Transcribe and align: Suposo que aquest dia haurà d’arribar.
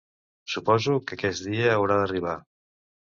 Suposo 0.53 0.95
que 1.11 1.17
aquest 1.19 1.45
dia 1.49 1.71
haurà 1.75 1.99
d’arribar. 2.01 2.35